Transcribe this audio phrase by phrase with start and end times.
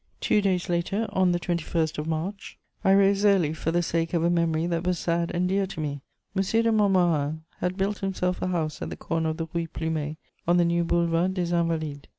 [0.19, 4.23] Two days later, on the 21st of March, I rose early, for the sake of
[4.23, 6.01] a memory that was sad and dear to me.
[6.35, 6.41] M.
[6.41, 10.17] de Montmorin had built himself a house at the corner of the Rue Plumet,
[10.47, 12.07] on the new Boulevard des Invalides.